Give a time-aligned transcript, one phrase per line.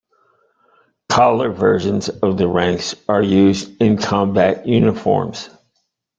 [1.09, 5.51] Collar versions of the ranks are used in combat uniforms.